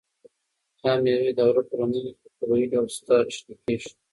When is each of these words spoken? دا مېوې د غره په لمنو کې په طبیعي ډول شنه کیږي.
دا 0.83 0.91
مېوې 1.03 1.31
د 1.37 1.39
غره 1.47 1.61
په 1.67 1.73
لمنو 1.79 1.99
کې 2.03 2.13
په 2.21 2.27
طبیعي 2.39 2.65
ډول 2.71 2.87
شنه 3.35 3.53
کیږي. 3.63 3.89